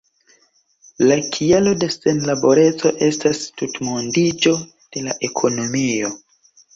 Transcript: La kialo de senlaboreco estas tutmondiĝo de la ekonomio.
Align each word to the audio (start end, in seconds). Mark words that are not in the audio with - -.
La 1.09 1.17
kialo 1.33 1.73
de 1.83 1.89
senlaboreco 1.95 2.91
estas 3.07 3.41
tutmondiĝo 3.61 4.55
de 4.97 5.05
la 5.09 5.15
ekonomio. 5.29 6.11